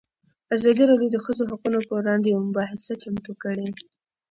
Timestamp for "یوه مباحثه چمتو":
2.33-3.31